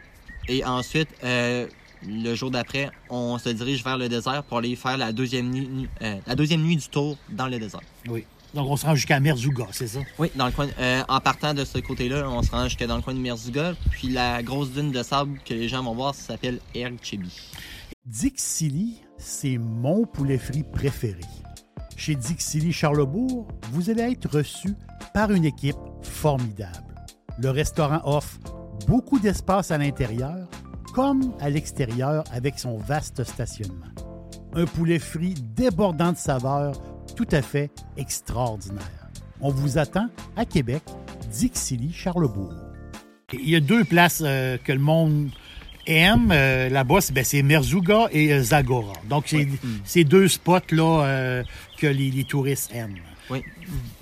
Et 0.49 0.65
ensuite, 0.65 1.09
euh, 1.25 1.67
le 2.07 2.35
jour 2.35 2.51
d'après, 2.51 2.91
on 3.11 3.39
se 3.39 3.49
dirige 3.51 3.85
vers 3.85 3.97
le 3.97 4.09
désert 4.09 4.43
pour 4.43 4.59
aller 4.59 4.75
faire 4.77 4.97
la 4.99 5.13
deuxième 5.13 5.51
nuit, 5.51 5.89
euh, 6.03 6.17
la 6.27 6.35
deuxième 6.35 6.63
nuit 6.63 6.77
du 6.77 6.89
tour 6.89 7.17
dans 7.29 7.47
le 7.47 7.59
désert. 7.59 7.81
Oui. 8.09 8.25
Donc, 8.55 8.69
on 8.69 8.77
se 8.77 8.85
rend 8.85 8.95
jusqu'à 8.95 9.21
Merzouga, 9.21 9.67
c'est 9.71 9.87
ça? 9.87 10.01
Oui, 10.19 10.31
dans 10.35 10.47
le 10.47 10.53
coin. 10.53 10.67
euh, 10.79 11.03
en 11.09 11.21
partant 11.21 11.55
de 11.55 11.65
ce 11.65 11.79
côté-là, 11.79 12.29
on 12.29 12.43
se 12.43 12.51
rend 12.51 12.65
jusque 12.65 12.85
dans 12.85 12.97
le 12.97 13.03
coin 13.03 13.15
de 13.15 13.21
Merzouga. 13.21 13.75
Puis 13.91 14.09
la 14.09 14.43
grosse 14.43 14.71
dune 14.71 14.91
de 14.91 15.03
sable 15.03 15.39
que 15.45 15.55
les 15.55 15.69
gens 15.69 15.83
vont 15.83 15.95
voir, 15.95 16.15
ça 16.15 16.33
s'appelle 16.33 16.59
El 16.75 16.97
Chebi. 17.01 17.33
Dixili, 18.07 19.03
c'est 19.19 19.59
mon 19.59 20.05
poulet 20.05 20.39
frit 20.39 20.65
préféré. 20.65 21.21
Chez 21.97 22.15
Dixili 22.17 22.73
Charlebourg, 22.73 23.47
vous 23.73 23.91
allez 23.91 24.03
être 24.03 24.29
reçu 24.29 24.75
par 25.15 25.31
une 25.31 25.45
équipe 25.45 25.77
formidable. 26.03 26.95
Le 27.39 27.51
restaurant 27.51 28.01
offre 28.05 28.39
beaucoup 28.89 29.19
d'espace 29.19 29.71
à 29.71 29.79
l'intérieur 29.79 30.49
comme 30.93 31.35
à 31.41 31.51
l'extérieur 31.51 32.25
avec 32.33 32.59
son 32.59 32.79
vaste 32.79 33.23
stationnement. 33.23 33.87
Un 34.55 34.65
poulet 34.65 34.99
frit 34.99 35.35
débordant 35.35 36.11
de 36.13 36.17
saveurs 36.17 36.73
tout 37.17 37.29
à 37.33 37.43
fait 37.43 37.71
extraordinaire. 37.97 39.09
On 39.41 39.51
vous 39.51 39.79
attend 39.79 40.09
à 40.37 40.45
Québec, 40.45 40.83
Dixili 41.33 41.93
Charlebourg. 41.93 42.53
Il 43.33 43.49
y 43.49 43.57
a 43.57 43.61
deux 43.61 43.85
places 43.85 44.23
euh, 44.25 44.59
que 44.59 44.73
le 44.73 44.79
monde 44.81 45.31
aime 45.87 46.31
euh, 46.33 46.69
là-bas, 46.69 47.01
c'est 47.01 47.13
ben, 47.13 47.25
c'est 47.25 47.43
Merzouga 47.43 48.09
et 48.13 48.33
euh, 48.33 48.43
Zagora. 48.43 48.93
Donc, 49.09 49.25
c'est 49.29 49.49
ces 49.85 50.05
deux 50.05 50.29
spots-là 50.29 51.05
euh, 51.05 51.45
que 51.79 51.87
les, 51.87 52.11
les 52.11 52.25
touristes 52.25 52.71
aiment. 52.75 52.97
Oui. 53.31 53.43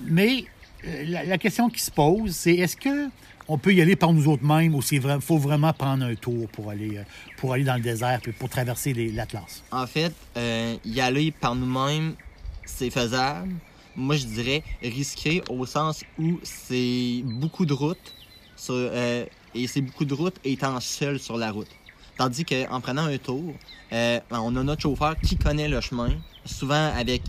Mais 0.00 0.44
euh, 0.86 1.04
la, 1.06 1.24
la 1.24 1.38
question 1.38 1.68
qui 1.68 1.80
se 1.80 1.90
pose, 1.90 2.34
c'est 2.34 2.54
est-ce 2.54 2.76
que 2.76 3.08
on 3.50 3.56
peut 3.58 3.72
y 3.72 3.80
aller 3.80 3.96
par 3.96 4.12
nous 4.12 4.28
autres 4.28 4.44
mêmes 4.44 4.74
ou 4.74 4.80
il 4.90 5.00
faut 5.20 5.38
vraiment 5.38 5.72
prendre 5.72 6.04
un 6.04 6.14
tour 6.14 6.48
pour 6.48 6.68
aller, 6.70 7.00
pour 7.38 7.54
aller 7.54 7.64
dans 7.64 7.76
le 7.76 7.80
désert 7.80 8.20
puis 8.22 8.32
pour 8.32 8.48
traverser 8.50 8.92
les- 8.92 9.10
l'Atlas? 9.10 9.62
En 9.70 9.86
fait, 9.86 10.12
euh, 10.36 10.74
y 10.84 11.00
aller 11.00 11.30
par 11.30 11.54
nous-mêmes, 11.54 12.14
c'est 12.68 12.90
faisable. 12.90 13.52
Moi, 13.96 14.16
je 14.16 14.26
dirais 14.26 14.62
risqué 14.82 15.42
au 15.50 15.66
sens 15.66 16.04
où 16.18 16.38
c'est 16.42 17.22
beaucoup 17.24 17.66
de 17.66 17.72
routes. 17.72 18.14
Sur, 18.56 18.74
euh, 18.74 19.24
et 19.54 19.66
c'est 19.66 19.80
beaucoup 19.80 20.04
de 20.04 20.14
routes 20.14 20.36
étant 20.44 20.78
seul 20.80 21.18
sur 21.18 21.36
la 21.36 21.50
route. 21.52 21.68
Tandis 22.16 22.44
qu'en 22.44 22.80
prenant 22.80 23.04
un 23.06 23.16
tour, 23.18 23.54
euh, 23.92 24.20
on 24.30 24.54
a 24.56 24.62
notre 24.64 24.82
chauffeur 24.82 25.16
qui 25.20 25.36
connaît 25.36 25.68
le 25.68 25.80
chemin, 25.80 26.10
souvent 26.44 26.92
avec 26.96 27.22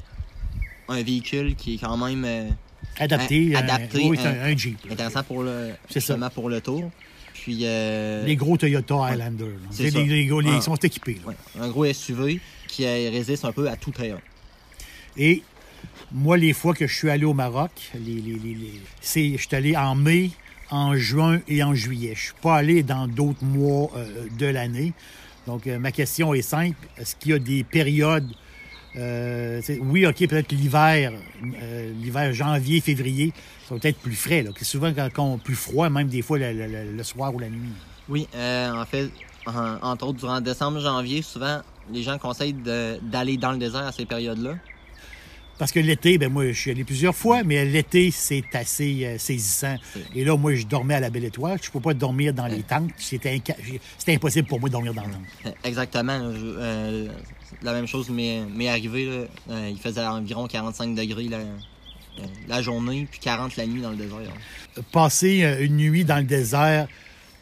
un 0.88 1.02
véhicule 1.04 1.56
qui 1.56 1.76
est 1.76 1.78
quand 1.78 1.98
même 1.98 2.26
euh, 2.26 2.50
Adapté. 2.98 3.56
Un- 3.56 3.60
adapté, 3.60 4.10
oui, 4.10 4.18
c'est 4.20 4.28
un- 4.28 4.44
un, 4.46 4.58
Jeep. 4.58 4.78
intéressant 4.92 5.24
pour 5.24 5.44
le, 5.44 5.72
C'est 5.88 6.00
ça. 6.00 6.14
justement 6.14 6.30
pour 6.32 6.50
le 6.50 6.62
tour. 6.62 6.90
Puis 7.34 7.60
euh, 7.64 8.26
Les 8.26 8.36
gros 8.36 8.58
Toyota 8.58 8.96
Highlander. 9.06 9.52
C'est 9.70 9.92
Les, 9.92 10.26
gros, 10.26 10.42
les- 10.42 10.50
Ah. 10.52 10.56
ils 10.56 10.62
sont 10.64 10.76
équipés. 10.76 11.20
ouais, 11.26 11.36
un 11.60 11.70
gros 11.70 11.86
SUV 11.86 12.40
qui 12.68 12.86
résiste 12.86 13.46
un 13.46 13.52
peu 13.52 13.70
à 13.70 13.76
tout 13.78 13.92
terrain. 13.92 14.20
Et 15.18 15.44
moi, 16.12 16.38
les 16.38 16.54
fois 16.54 16.74
que 16.74 16.88
je 16.88 16.94
suis 16.96 17.10
allé 17.10 17.26
au 17.26 17.34
Maroc, 17.34 17.72
c'est, 19.02 19.32
je 19.38 19.48
suis 19.48 19.56
allé 19.56 19.76
en 19.76 19.96
mai, 19.96 20.32
en 20.72 20.96
juin 20.96 21.40
et 21.48 21.64
en 21.64 21.74
juillet. 21.76 22.14
Je 22.16 22.22
suis 22.26 22.34
pas 22.42 22.56
allé 22.58 22.84
dans 22.84 23.08
d'autres 23.08 23.44
mois 23.44 23.90
euh, 23.96 24.28
de 24.38 24.46
l'année. 24.46 24.94
Donc, 25.48 25.68
euh, 25.68 25.80
ma 25.80 25.92
question 25.92 26.34
est 26.34 26.42
simple. 26.42 26.78
Est-ce 26.98 27.16
qu'il 27.16 27.32
y 27.32 27.34
a 27.34 27.40
des 27.40 27.64
périodes... 27.64 28.28
euh, 28.96 29.62
oui, 29.82 30.06
OK, 30.06 30.18
peut-être 30.28 30.52
l'hiver, 30.52 31.14
l'hiver 32.02 32.34
janvier, 32.34 32.82
février, 32.82 33.34
ça 33.68 33.76
va 33.76 33.90
être 33.90 34.00
plus 34.00 34.16
frais. 34.16 34.42
Là, 34.44 34.52
que 34.52 34.66
souvent, 34.66 34.92
quand, 34.94 35.10
quand 35.14 35.38
plus 35.38 35.56
froid, 35.56 35.90
même 35.90 36.08
des 36.08 36.22
fois 36.22 36.38
le, 36.40 37.04
soir 37.04 37.34
ou 37.34 37.40
la 37.40 37.50
nuit. 37.50 37.70
Oui, 38.08 38.28
en 38.36 38.86
fait, 38.86 39.10
en- 39.46 39.78
entre 39.82 40.08
autres, 40.08 40.20
durant 40.20 40.42
décembre, 40.42 40.80
janvier, 40.80 41.22
souvent, 41.22 41.62
les 41.92 42.04
gens 42.04 42.18
conseillent 42.18 42.56
d'aller 43.02 43.38
dans 43.38 43.52
le 43.52 43.58
désert 43.58 43.86
à 43.88 43.92
ces 43.92 44.06
périodes-là. 44.06 44.56
Parce 45.60 45.72
que 45.72 45.80
l'été, 45.80 46.18
ben 46.18 46.32
moi, 46.32 46.48
je 46.48 46.54
suis 46.60 46.72
allé 46.72 46.84
plusieurs 46.84 47.16
fois, 47.16 47.44
mais 47.44 47.64
l'été, 47.66 48.10
c'est 48.12 48.44
assez 48.54 49.06
euh, 49.06 49.18
saisissant. 49.20 49.76
Et 50.16 50.24
là, 50.24 50.36
moi, 50.38 50.56
je 50.56 50.66
dormais 50.66 50.96
à 50.96 51.00
la 51.02 51.10
Belle 51.12 51.26
Étoile. 51.26 51.60
Je 51.62 51.68
ne 51.68 51.74
peux 51.74 51.82
pas 51.82 51.94
dormir 51.94 52.34
dans 52.34 52.48
les 52.48 52.64
tentes. 52.64 52.90
C'était 52.98 53.36
inca- 53.38 53.56
impossible 54.08 54.48
pour 54.48 54.60
moi 54.60 54.70
de 54.70 54.74
dormir 54.74 54.94
dans 54.94 55.04
la 55.04 55.10
tente. 55.10 55.22
Euh, 55.46 55.50
Exactement. 55.66 56.32
je- 56.34 56.40
euh, 56.58 57.08
la 57.62 57.74
même 57.74 57.88
chose 57.88 58.10
m'est 58.10 58.42
m'est 58.56 58.70
arrivé. 58.70 59.06
là. 59.06 59.26
Euh, 59.52 59.70
il 59.70 59.78
faisait 59.80 60.06
environ 60.06 60.48
45 60.48 60.96
degrés 60.96 61.28
la, 61.28 61.40
la 62.48 62.62
journée, 62.62 63.08
puis 63.12 63.20
40 63.20 63.56
la 63.58 63.66
nuit 63.68 63.82
dans 63.82 63.92
le 63.92 63.98
désert. 63.98 64.18
Passer 64.94 65.46
une 65.62 65.76
nuit 65.78 66.06
dans 66.06 66.18
le 66.18 66.24
désert 66.24 66.88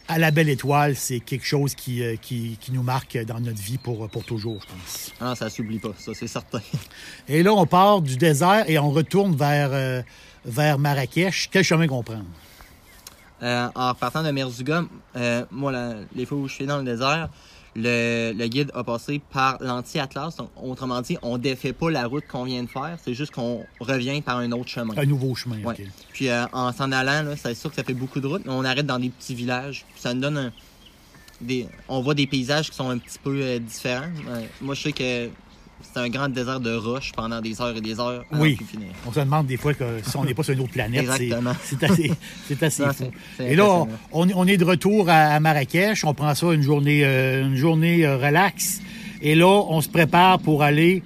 à 0.08 0.18
la 0.18 0.32
Belle 0.32 0.50
Étoile, 0.50 0.96
c'est 0.96 1.20
quelque 1.20 1.46
chose 1.46 1.76
qui, 1.76 2.02
euh, 2.04 2.16
qui, 2.16 2.58
qui 2.62 2.72
nous 2.72 2.84
marque 2.84 3.18
dans 3.26 3.40
notre 3.40 3.62
vie 3.62 3.78
pour, 3.78 4.08
pour 4.10 4.24
toujours, 4.24 4.60
je 4.62 4.68
pense. 4.68 5.12
Ah, 5.20 5.36
ça 5.36 5.50
s'oublie 5.50 5.80
pas, 5.80 5.92
ça 5.98 6.14
c'est 6.14 6.28
certain. 6.28 6.62
Et 7.28 7.44
là, 7.44 7.54
on 7.54 7.66
part 7.66 8.02
du 8.02 8.16
désert 8.18 8.64
et 8.70 8.80
on 8.80 8.90
retourne 8.92 9.36
vers, 9.36 9.70
euh, 9.74 10.02
vers 10.46 10.80
Marrakech. 10.80 11.50
Quel 11.52 11.64
chemin 11.64 11.88
qu'on 11.88 12.04
prend? 12.04 12.22
Euh, 13.44 13.68
en 13.76 13.90
repartant 13.90 14.24
de 14.24 14.32
Merzouga, 14.32 14.84
euh, 15.16 15.46
moi, 15.52 15.72
la- 15.72 15.96
les 16.16 16.26
fois 16.26 16.38
où 16.38 16.48
je 16.48 16.54
suis 16.54 16.66
dans 16.66 16.78
le 16.80 16.84
désert, 16.84 17.30
le, 17.78 18.34
le 18.36 18.48
guide 18.48 18.72
a 18.74 18.84
passé 18.84 19.22
par 19.32 19.58
l'anti-atlas. 19.62 20.36
Donc, 20.36 20.50
autrement 20.62 21.00
dit, 21.02 21.18
on 21.22 21.38
défait 21.38 21.72
pas 21.74 21.90
la 21.92 22.08
route 22.08 22.26
qu'on 22.28 22.44
vient 22.44 22.64
de 22.64 22.68
faire, 22.70 22.98
c'est 23.06 23.14
juste 23.14 23.32
qu'on 23.34 23.66
revient 23.80 24.20
par 24.22 24.38
un 24.38 24.52
autre 24.52 24.68
chemin. 24.70 24.94
Un 24.98 25.06
nouveau 25.06 25.36
chemin, 25.36 25.62
Ouais. 25.64 25.76
OK. 25.80 25.88
Puis 26.12 26.28
euh, 26.30 26.46
en 26.54 26.74
s'en 26.74 26.92
allant, 26.92 27.34
c'est 27.38 27.54
sûr 27.54 27.70
que 27.70 27.76
ça 27.76 27.84
fait 27.84 27.94
beaucoup 27.94 28.20
de 28.20 28.28
route, 28.28 28.42
mais 28.46 28.52
on 28.52 28.66
arrête 28.66 28.86
dans 28.88 29.00
des 29.00 29.10
petits 29.10 29.36
villages. 29.36 29.86
Puis 29.94 30.02
ça 30.02 30.14
nous 30.14 30.22
donne 30.22 30.38
un- 30.38 30.52
des. 31.40 31.68
On 31.88 32.02
voit 32.02 32.16
des 32.16 32.26
paysages 32.26 32.72
qui 32.72 32.76
sont 32.76 32.90
un 32.90 32.98
petit 32.98 33.20
peu 33.20 33.40
euh, 33.42 33.60
différents. 33.60 34.10
Euh, 34.28 34.42
moi, 34.60 34.74
je 34.74 34.82
sais 34.82 34.92
que 34.92 35.30
c'est 35.82 36.00
un 36.00 36.10
grand 36.10 36.30
désert 36.30 36.60
de 36.60 36.76
roches 36.76 37.12
pendant 37.16 37.42
des 37.42 37.60
heures 37.62 37.76
et 37.76 37.82
des 37.82 38.00
heures. 38.00 38.24
Oui. 38.34 38.58
On 39.06 39.12
se 39.12 39.20
demande 39.20 39.48
des 39.48 39.58
fois 39.58 39.74
que 39.74 39.84
si 40.04 40.16
on 40.18 40.26
n'est 40.26 40.34
pas 40.34 40.44
sur 40.44 40.54
une 40.54 40.62
autre 40.62 40.72
planète, 40.72 41.08
c'est 41.64 41.84
assez, 41.84 42.12
assez 42.62 42.84
Non, 42.84 42.94
fou. 42.94 43.12
Et 43.40 43.56
là, 43.56 43.86
on, 44.12 44.48
est 44.48 44.58
de 44.58 44.66
retour 44.66 45.10
à, 45.10 45.36
à 45.36 45.40
Marrakech. 45.40 46.04
On 46.06 46.14
prend 46.14 46.34
ça 46.36 46.54
une 46.54 46.62
journée, 46.62 47.02
euh, 47.04 47.46
une 47.46 47.56
journée 47.56 48.06
euh, 48.06 48.18
relax. 48.18 48.82
Et 49.22 49.36
là, 49.36 49.48
on 49.48 49.82
se 49.82 49.90
prépare 49.90 50.40
pour 50.40 50.64
aller. 50.64 51.04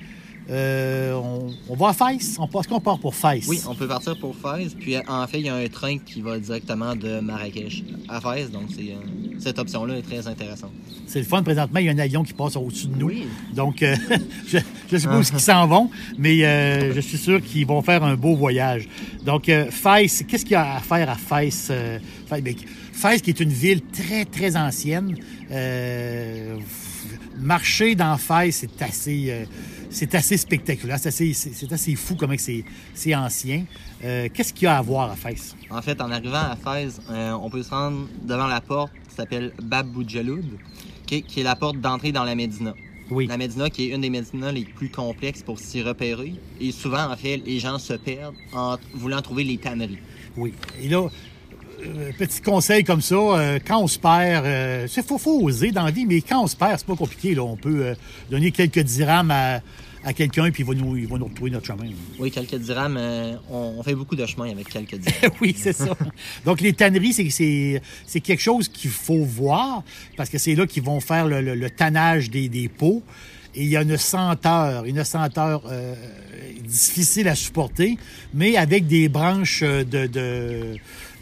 Euh, 0.52 1.14
on, 1.14 1.48
on 1.70 1.76
va 1.76 1.90
à 1.90 1.94
Fès. 1.94 2.36
On 2.40 2.48
passe 2.48 2.68
qu'on 2.68 2.80
part 2.82 3.00
pour 3.00 3.16
Fès? 3.16 3.46
Oui, 3.48 3.60
on 3.68 3.74
peut 3.76 3.88
partir 3.88 4.18
pour 4.20 4.36
Fès. 4.36 4.74
Puis 4.80 4.96
en 5.08 5.26
fait, 5.28 5.40
il 5.40 5.46
y 5.46 5.50
a 5.50 5.56
un 5.56 5.68
train 5.68 5.98
qui 5.98 6.22
va 6.22 6.38
directement 6.40 6.96
de 6.96 7.20
Marrakech 7.22 7.84
à 8.10 8.20
Fès. 8.20 8.52
Donc 8.52 8.64
c'est, 8.76 8.92
euh, 8.92 8.96
cette 9.40 9.58
option-là 9.60 9.98
est 9.98 10.02
très 10.02 10.28
intéressante. 10.28 10.72
C'est 11.08 11.20
le 11.20 11.26
fun. 11.26 11.42
Présentement, 11.44 11.80
il 11.80 11.86
y 11.86 11.90
a 11.90 11.92
un 11.94 11.98
avion 12.00 12.24
qui 12.24 12.34
passe 12.34 12.56
au-dessus 12.56 12.88
de 12.88 12.96
nous. 12.98 13.08
Oui. 13.08 13.28
Donc, 13.54 13.82
euh, 13.84 13.96
je, 14.48 14.58
je 14.92 14.98
suppose 14.98 15.30
qu'ils 15.32 15.40
s'en 15.40 15.68
vont, 15.68 15.90
mais 16.18 16.44
euh, 16.46 16.94
je 16.94 17.00
suis 17.02 17.18
sûr 17.18 17.42
qu'ils 17.42 17.66
vont 17.66 17.82
faire 17.82 18.04
un 18.04 18.16
beau 18.16 18.36
voyage. 18.36 18.88
Donc, 19.26 19.50
euh, 19.50 19.70
Fès, 19.72 20.24
qu'est-ce 20.28 20.44
qu'il 20.44 20.54
y 20.54 20.56
a 20.56 20.76
à 20.76 20.80
faire 20.80 21.10
à 21.10 21.16
Fès? 21.16 21.68
euh, 21.72 21.98
Fès, 22.28 22.42
ben, 22.42 22.56
Fès, 22.94 23.22
qui 23.22 23.30
est 23.32 23.40
une 23.40 23.50
ville 23.52 23.82
très, 23.82 24.26
très 24.26 24.56
ancienne. 24.56 25.18
Euh, 25.52 26.58
marcher 27.40 27.96
dans 27.96 28.18
Fès, 28.18 28.52
c'est 28.52 28.82
assez, 28.82 29.26
euh, 29.30 29.46
c'est 29.92 30.16
assez 30.16 30.38
spectaculaire. 30.38 30.98
C'est 31.00 31.10
assez, 31.10 31.34
c'est- 31.34 31.72
assez 31.72 31.96
fou 31.96 32.16
comment 32.16 32.36
que 32.36 32.42
c'est, 32.42 32.64
c'est 32.94 33.14
ancien. 33.16 33.66
Euh, 34.04 34.28
qu'est-ce 34.34 34.54
qu'il 34.54 34.64
y 34.64 34.68
a 34.68 34.78
à 34.78 34.82
voir 34.82 35.12
à 35.12 35.16
Fès? 35.16 35.56
En 35.70 35.82
fait, 35.82 36.02
en 36.02 36.10
arrivant 36.12 36.38
à 36.38 36.56
Fès, 36.56 37.00
euh, 37.10 37.32
on 37.34 37.50
peut 37.50 37.64
se 37.64 37.70
rendre 37.70 38.08
devant 38.24 38.48
la 38.48 38.62
porte 38.62 38.92
qui 39.10 39.16
s'appelle 39.16 39.52
Bab 39.62 39.88
Boujaloud, 39.88 40.46
qui 41.06 41.16
est, 41.16 41.22
qui 41.22 41.42
est 41.42 41.44
la 41.44 41.56
porte 41.56 41.80
d'entrée 41.80 42.12
dans 42.12 42.24
la 42.24 42.36
Médina. 42.36 42.74
Oui. 43.10 43.28
La 43.28 43.38
Médina 43.38 43.70
qui 43.70 43.86
est 43.92 43.96
une 43.96 44.02
des 44.02 44.10
Médinas 44.10 44.54
les 44.54 44.64
plus 44.64 44.90
complexes 44.90 45.44
pour 45.44 45.60
s'y 45.60 45.82
repérer. 45.82 46.34
Et 46.62 46.72
souvent, 46.72 47.12
en 47.12 47.18
fait, 47.18 47.38
les 47.46 47.60
gens 47.60 47.78
se 47.78 47.94
perdent 47.94 48.36
en 48.54 48.78
voulant 48.94 49.22
trouver 49.22 49.44
les 49.44 49.58
tanneries. 49.58 50.00
Oui. 50.38 50.54
Et 50.82 50.88
là, 50.88 51.08
petit 52.18 52.42
conseil 52.42 52.84
comme 52.84 53.02
ça, 53.02 53.16
euh, 53.16 53.60
quand 53.66 53.82
on 53.82 53.88
se 53.88 53.98
perd, 54.00 54.46
euh, 54.46 54.88
c'est 54.88 55.06
faut, 55.06 55.18
faut 55.18 55.42
oser 55.42 55.72
dans 55.72 55.84
la 55.86 55.92
vie, 55.92 56.06
mais 56.06 56.22
quand 56.22 56.44
on 56.44 56.48
se 56.48 56.56
perd, 56.56 56.78
c'est 56.80 56.86
pas 56.88 56.96
compliqué. 56.96 57.36
Là. 57.36 57.44
On 57.44 57.56
peut 57.58 57.86
euh, 57.86 57.96
donner 58.30 58.52
quelques 58.52 58.80
dirhams 58.80 59.32
à, 59.32 59.62
à 60.04 60.14
quelqu'un, 60.14 60.50
puis 60.52 60.64
il 60.64 60.66
va, 60.68 60.74
nous, 60.74 60.98
il 60.98 61.08
va 61.08 61.18
nous 61.18 61.26
retrouver 61.26 61.52
notre 61.52 61.66
chemin. 61.68 61.86
Oui, 62.20 62.32
quelques 62.32 62.56
dirhams, 62.56 62.98
euh, 62.98 63.36
on, 63.50 63.76
on 63.78 63.84
fait 63.84 63.96
beaucoup 63.96 64.16
de 64.16 64.26
chemin 64.26 64.50
avec 64.52 64.70
quelques 64.70 64.96
dirhams. 64.96 65.32
oui, 65.42 65.56
c'est 65.58 65.74
ça. 65.74 65.96
Donc, 66.46 66.62
les 66.62 66.74
tanneries, 66.74 67.14
c'est- 67.14 67.30
c'est 67.30 67.82
c'est 68.06 68.20
quelque 68.22 68.42
chose 68.42 68.68
qu'il 68.68 68.92
faut 68.92 69.24
voir, 69.24 69.84
parce 70.18 70.30
que 70.30 70.38
c'est 70.38 70.56
là 70.56 70.66
qu'ils 70.68 70.84
vont 70.84 71.00
faire 71.00 71.28
le, 71.28 71.42
le- 71.42 71.56
le 71.56 71.70
tannage 71.70 72.30
des, 72.30 72.50
des 72.50 72.68
pots. 72.70 73.02
Et 73.54 73.64
il 73.64 73.70
y 73.70 73.76
a 73.76 73.82
une 73.82 73.98
senteur, 73.98 74.86
une 74.86 75.04
senteur 75.04 75.64
euh, 75.70 75.94
difficile 76.64 77.28
à 77.28 77.36
supporter, 77.36 77.98
mais 78.34 78.56
avec 78.56 78.88
des 78.88 79.10
branches 79.10 79.62
euh, 79.62 79.84
de, 79.84 80.08
de, 80.08 80.78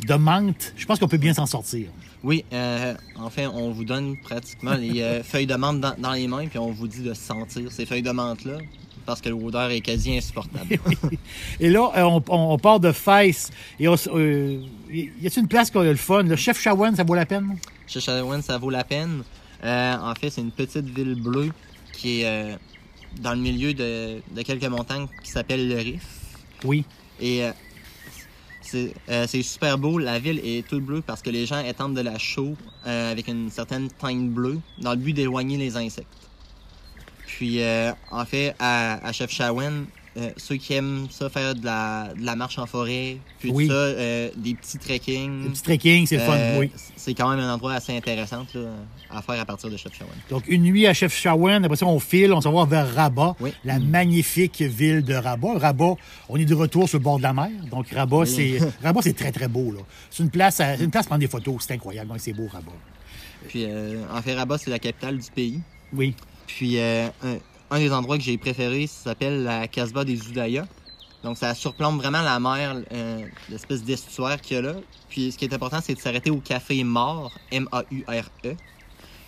de 0.07 0.13
menthe, 0.13 0.73
je 0.77 0.85
pense 0.85 0.99
qu'on 0.99 1.07
peut 1.07 1.17
bien 1.17 1.33
s'en 1.33 1.45
sortir. 1.45 1.89
Oui, 2.23 2.43
euh, 2.51 2.95
en 3.15 3.29
fait, 3.29 3.47
on 3.47 3.71
vous 3.71 3.85
donne 3.85 4.17
pratiquement 4.17 4.73
les 4.73 5.01
euh, 5.01 5.23
feuilles 5.23 5.47
de 5.47 5.55
menthe 5.55 5.79
dans, 5.79 5.95
dans 5.97 6.13
les 6.13 6.27
mains, 6.27 6.47
puis 6.47 6.59
on 6.59 6.71
vous 6.71 6.87
dit 6.87 7.01
de 7.01 7.13
sentir 7.13 7.71
ces 7.71 7.85
feuilles 7.85 8.01
de 8.01 8.11
menthe-là, 8.11 8.57
parce 9.05 9.21
que 9.21 9.29
l'odeur 9.29 9.71
est 9.71 9.81
quasi 9.81 10.17
insupportable. 10.17 10.79
Et 11.59 11.69
là, 11.69 11.91
euh, 11.95 12.19
on, 12.27 12.57
part 12.57 12.79
de 12.79 12.91
Fès. 12.91 13.51
Et 13.79 13.87
on 13.87 13.95
euh, 14.13 14.61
y 14.91 15.25
a-t-il 15.25 15.39
une 15.39 15.47
place 15.47 15.71
qui 15.71 15.77
a 15.77 15.83
le 15.83 15.95
fun? 15.95 16.23
Le 16.23 16.35
chef 16.35 16.61
Chawan, 16.61 16.95
ça 16.95 17.03
vaut 17.03 17.15
la 17.15 17.25
peine? 17.25 17.57
Chefchaouen, 17.89 18.41
ça 18.41 18.57
vaut 18.57 18.69
la 18.69 18.83
peine. 18.83 19.23
Euh, 19.63 19.95
en 19.95 20.13
fait, 20.15 20.29
c'est 20.29 20.41
une 20.41 20.51
petite 20.51 20.85
ville 20.85 21.15
bleue 21.15 21.51
qui 21.91 22.21
est 22.21 22.25
euh, 22.25 22.55
dans 23.19 23.33
le 23.33 23.39
milieu 23.39 23.73
de, 23.73 24.21
de 24.31 24.41
quelques 24.43 24.65
montagnes 24.65 25.07
qui 25.23 25.31
s'appelle 25.31 25.67
le 25.67 25.75
Rif. 25.75 26.05
Oui. 26.63 26.85
Et 27.19 27.43
euh, 27.43 27.51
c'est 28.69 28.93
euh, 29.09 29.43
super 29.43 29.77
beau. 29.77 29.97
La 29.97 30.19
ville 30.19 30.39
est 30.43 30.67
toute 30.67 30.83
bleue 30.83 31.01
parce 31.01 31.21
que 31.21 31.29
les 31.29 31.45
gens 31.45 31.59
étendent 31.59 31.95
de 31.95 32.01
la 32.01 32.17
chaux 32.17 32.55
euh, 32.85 33.11
avec 33.11 33.27
une 33.27 33.49
certaine 33.49 33.89
teinte 33.89 34.29
bleue 34.29 34.59
dans 34.79 34.91
le 34.91 34.97
but 34.97 35.13
d'éloigner 35.13 35.57
les 35.57 35.75
insectes. 35.77 36.07
Puis, 37.25 37.61
euh, 37.61 37.91
en 38.11 38.25
fait, 38.25 38.55
à, 38.59 39.05
à 39.05 39.11
Chefchaouen, 39.11 39.85
euh, 40.17 40.31
ceux 40.37 40.55
qui 40.57 40.73
aiment 40.73 41.07
ça 41.11 41.29
faire 41.29 41.53
de 41.55 41.63
la, 41.63 42.13
de 42.19 42.25
la 42.25 42.35
marche 42.35 42.57
en 42.57 42.65
forêt, 42.65 43.17
puis 43.39 43.51
Oui. 43.51 43.67
ça, 43.67 43.73
euh, 43.73 44.29
des 44.35 44.55
petits 44.55 44.77
trekking, 44.79 45.51
petit 45.51 45.61
trekking, 45.61 46.05
c'est 46.07 46.17
le 46.17 46.23
fun, 46.23 46.33
euh, 46.35 46.59
oui. 46.59 46.71
c'est 46.95 47.13
quand 47.13 47.29
même 47.29 47.39
un 47.39 47.53
endroit 47.53 47.73
assez 47.73 47.95
intéressant 47.95 48.45
là, 48.55 48.61
à 49.11 49.21
faire 49.21 49.39
à 49.39 49.45
partir 49.45 49.69
de 49.69 49.77
Chefchaouen. 49.77 50.07
Donc, 50.29 50.43
une 50.47 50.63
nuit 50.63 50.87
à 50.87 50.93
Chef 50.93 51.15
Chawan, 51.15 51.63
après 51.63 51.77
ça, 51.77 51.85
on 51.85 51.99
file, 51.99 52.33
on 52.33 52.41
s'en 52.41 52.51
va 52.51 52.65
vers 52.65 52.93
Rabat, 52.95 53.35
Oui. 53.39 53.51
la 53.63 53.79
magnifique 53.79 54.61
ville 54.61 55.03
de 55.03 55.13
Rabat. 55.13 55.59
Rabat, 55.59 55.95
on 56.27 56.37
est 56.37 56.45
de 56.45 56.55
retour 56.55 56.89
sur 56.89 56.97
le 56.97 57.03
bord 57.03 57.17
de 57.17 57.23
la 57.23 57.33
mer. 57.33 57.49
Donc, 57.69 57.89
Rabat, 57.91 58.25
c'est 58.25 58.57
Rabat, 58.83 59.01
c'est 59.03 59.13
très, 59.15 59.31
très 59.31 59.47
beau. 59.47 59.71
là. 59.71 59.79
C'est 60.09 60.23
une 60.23 60.29
place, 60.31 60.59
à- 60.59 60.75
une 60.75 60.89
place 60.89 61.03
pour 61.05 61.09
prendre 61.11 61.21
des 61.21 61.27
photos. 61.27 61.55
C'est 61.65 61.73
incroyable. 61.75 62.11
C'est 62.17 62.33
beau, 62.33 62.47
Rabat. 62.51 62.71
Puis, 63.47 63.65
euh, 63.65 64.01
en 64.11 64.21
fait, 64.21 64.33
Rabat, 64.35 64.57
c'est 64.57 64.69
la 64.71 64.79
capitale 64.79 65.17
du 65.19 65.29
pays. 65.31 65.59
Oui. 65.93 66.13
Puis, 66.47 66.79
euh, 66.79 67.07
un, 67.71 67.79
des 67.79 67.91
endroits 67.91 68.17
que 68.17 68.23
j'ai 68.23 68.37
préféré, 68.37 68.87
s'appelle 68.87 69.43
la 69.43 69.67
Casbah 69.67 70.05
des 70.05 70.27
Oudaya. 70.27 70.65
Donc, 71.23 71.37
ça 71.37 71.53
surplombe 71.53 71.97
vraiment 71.97 72.21
la 72.21 72.39
mer, 72.39 72.81
euh, 72.93 73.25
l'espèce 73.49 73.83
d'estuaire 73.83 74.39
qu'il 74.39 74.55
y 74.55 74.59
a 74.59 74.61
là. 74.61 74.75
Puis, 75.09 75.31
ce 75.31 75.37
qui 75.37 75.45
est 75.45 75.53
important, 75.53 75.79
c'est 75.83 75.93
de 75.93 75.99
s'arrêter 75.99 76.31
au 76.31 76.37
café 76.37 76.83
Mort, 76.83 77.31
M-A-U-R-E, 77.51 78.55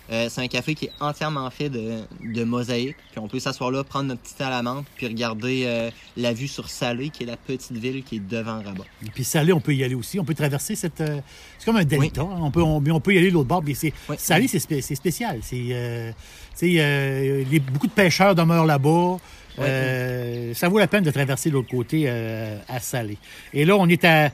Euh, 0.10 0.28
c'est 0.30 0.42
un 0.42 0.48
café 0.48 0.76
qui 0.76 0.86
est 0.86 0.92
entièrement 1.00 1.50
fait 1.50 1.70
de, 1.70 2.00
de 2.22 2.44
mosaïques. 2.44 2.98
Puis 3.12 3.20
on 3.20 3.28
peut 3.30 3.40
s'asseoir 3.40 3.72
là, 3.72 3.84
prendre 3.84 4.06
notre 4.08 4.22
petit 4.22 4.34
thé 4.34 4.44
à 4.44 4.50
la 4.50 4.62
menthe, 4.62 4.86
puis 4.98 5.08
regarder 5.08 5.64
euh, 5.66 5.90
la 6.18 6.34
vue 6.34 6.48
sur 6.50 6.70
Salé, 6.70 7.10
qui 7.10 7.24
est 7.24 7.28
la 7.28 7.38
petite 7.38 7.72
ville 7.72 8.04
qui 8.04 8.18
est 8.18 8.20
devant 8.28 8.62
Rabat. 8.62 8.84
Puis 9.14 9.24
Salé, 9.24 9.54
on 9.54 9.62
peut 9.62 9.74
y 9.74 9.84
aller 9.84 9.96
aussi. 9.96 10.20
On 10.20 10.26
peut 10.26 10.34
traverser 10.34 10.76
cette. 10.76 11.00
euh, 11.02 11.20
c'est 11.58 11.66
comme 11.66 11.78
un 11.78 11.86
delta. 11.86 12.22
hein. 12.22 12.40
On, 12.42 12.52
peut, 12.52 12.62
on, 12.62 12.82
peut 13.00 13.14
y 13.14 13.18
aller 13.18 13.30
de 13.30 13.34
l'autre 13.36 13.48
bord. 13.48 13.64
Mais 13.66 13.74
c'est, 13.74 13.94
Oui. 14.10 14.16
Salé, 14.20 14.48
c'est, 14.48 14.60
spé- 14.60 14.82
c'est 14.82 14.96
spécial. 14.96 15.40
C'est, 15.42 16.14
les- 16.62 17.60
beaucoup 17.72 17.88
de 17.88 17.92
pêcheurs 17.94 18.36
demeurent 18.36 18.66
là-bas. 18.66 19.18
Ça 19.58 20.68
vaut 20.70 20.80
la 20.80 20.88
peine 20.88 21.04
de 21.04 21.12
traverser 21.12 21.50
de 21.50 21.56
l'autre 21.56 21.70
côté 21.70 22.10
à 22.10 22.80
Salé. 22.80 23.18
Et 23.54 23.66
là, 23.66 23.76
on 23.78 23.88
est 23.88 24.04
à. 24.04 24.32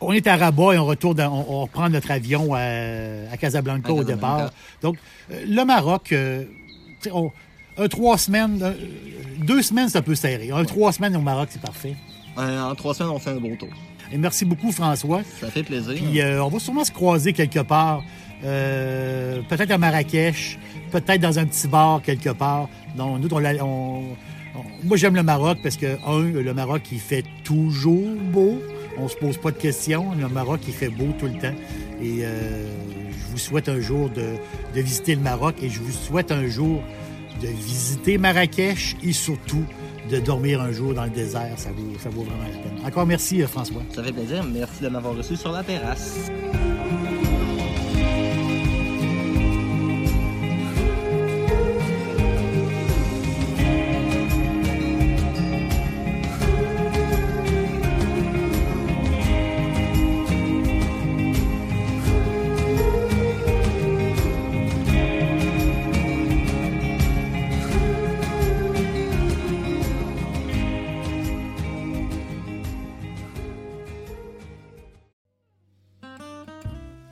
On 0.00 0.12
est 0.12 0.26
à 0.28 0.36
Rabat 0.36 0.74
et 0.74 0.78
on 0.78 0.86
retourne, 0.86 1.20
on, 1.20 1.44
on 1.48 1.60
reprend 1.62 1.88
notre 1.88 2.10
avion 2.10 2.54
à, 2.54 2.60
à 3.32 3.36
Casablanca 3.36 3.88
À 3.88 3.92
au 3.92 4.04
départ. 4.04 4.50
Donc, 4.82 4.96
euh, 5.32 5.44
le 5.46 5.64
Maroc, 5.64 6.12
euh, 6.12 6.44
on- 7.12 7.32
un 7.76 7.88
trois 7.88 8.16
semaines, 8.18 8.74
deux 9.44 9.62
semaines, 9.62 9.88
c'est 9.88 9.98
un 9.98 10.02
peu 10.02 10.14
serré. 10.14 10.50
Un 10.52 10.64
trois 10.64 10.92
semaines 10.92 11.16
au 11.16 11.20
Maroc, 11.20 11.48
c'est 11.50 11.60
parfait. 11.62 11.94
Euh, 12.38 12.60
en 12.62 12.74
trois 12.74 12.94
semaines, 12.94 13.12
on 13.12 13.18
fait 13.18 13.30
un 13.30 13.36
beau 13.40 13.54
tour. 13.58 13.68
Et 14.12 14.18
merci 14.18 14.44
beaucoup, 14.44 14.70
François. 14.72 15.22
Ça 15.40 15.48
fait 15.48 15.62
plaisir. 15.62 15.94
Puis 15.94 16.20
euh, 16.20 16.42
on 16.44 16.48
va 16.48 16.58
sûrement 16.58 16.84
se 16.84 16.92
croiser 16.92 17.32
quelque 17.32 17.60
part. 17.60 18.02
euh, 18.44 19.40
peut-être 19.48 19.72
à 19.72 19.78
Marrakech, 19.78 20.58
peut-être 20.92 21.20
dans 21.20 21.38
un 21.40 21.44
petit 21.46 21.66
bar 21.66 22.00
quelque 22.02 22.30
part. 22.30 22.68
Donc, 22.96 23.20
nous, 23.20 23.28
on- 23.32 23.62
on- 23.62 24.04
moi, 24.84 24.96
j'aime 24.96 25.16
le 25.16 25.24
Maroc 25.24 25.58
parce 25.62 25.76
que, 25.76 25.98
un, 26.06 26.20
le 26.22 26.54
Maroc, 26.54 26.82
il 26.92 27.00
fait 27.00 27.24
toujours 27.44 28.08
beau. 28.32 28.62
On 28.98 29.08
se 29.08 29.16
pose 29.16 29.36
pas 29.36 29.50
de 29.50 29.56
questions. 29.56 30.12
Le 30.18 30.28
Maroc, 30.28 30.60
il 30.66 30.74
fait 30.74 30.88
beau 30.88 31.08
tout 31.18 31.26
le 31.26 31.34
temps. 31.34 31.54
Et 32.02 32.24
euh, 32.24 32.64
je 33.10 33.32
vous 33.32 33.38
souhaite 33.38 33.68
un 33.68 33.80
jour 33.80 34.10
de, 34.10 34.34
visiter 34.74 35.14
le 35.14 35.20
Maroc 35.20 35.56
et 35.62 35.68
je 35.68 35.80
vous 35.80 35.92
souhaite 35.92 36.32
un 36.32 36.46
jour 36.46 36.82
de 37.40 37.46
visiter 37.46 38.18
Marrakech 38.18 38.96
et 39.02 39.12
surtout 39.12 39.64
de 40.10 40.18
dormir 40.18 40.60
un 40.60 40.72
jour 40.72 40.94
dans 40.94 41.04
le 41.04 41.10
désert. 41.10 41.52
Ça 41.56 41.70
vaut, 41.70 41.98
ça 41.98 42.08
vaut 42.08 42.22
vraiment 42.22 42.44
la 42.44 42.58
peine. 42.58 42.86
Encore 42.86 43.06
merci, 43.06 43.42
euh, 43.42 43.46
François. 43.46 43.82
Ça 43.94 44.02
fait 44.02 44.12
plaisir. 44.12 44.44
Merci 44.44 44.82
de 44.82 44.88
m'avoir 44.88 45.14
reçu 45.14 45.36
sur 45.36 45.52
la 45.52 45.62
terrasse. 45.62 46.30